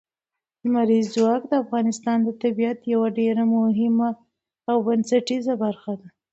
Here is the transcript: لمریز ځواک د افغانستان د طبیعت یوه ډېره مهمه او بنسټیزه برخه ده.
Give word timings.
لمریز 0.63 1.05
ځواک 1.15 1.43
د 1.47 1.53
افغانستان 1.63 2.17
د 2.23 2.29
طبیعت 2.43 2.79
یوه 2.93 3.07
ډېره 3.19 3.43
مهمه 3.55 4.09
او 4.69 4.77
بنسټیزه 4.87 5.53
برخه 5.63 5.91
ده. 5.99 6.07